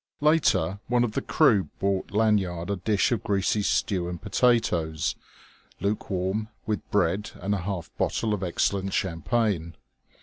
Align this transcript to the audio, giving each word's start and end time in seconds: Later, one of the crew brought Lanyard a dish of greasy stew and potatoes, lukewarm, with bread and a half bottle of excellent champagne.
Later, 0.19 0.79
one 0.87 1.03
of 1.03 1.11
the 1.11 1.21
crew 1.21 1.65
brought 1.77 2.09
Lanyard 2.09 2.71
a 2.71 2.75
dish 2.75 3.11
of 3.11 3.21
greasy 3.23 3.61
stew 3.61 4.09
and 4.09 4.19
potatoes, 4.19 5.13
lukewarm, 5.79 6.47
with 6.65 6.81
bread 6.89 7.29
and 7.35 7.53
a 7.53 7.59
half 7.59 7.95
bottle 7.99 8.33
of 8.33 8.41
excellent 8.41 8.93
champagne. 8.95 9.75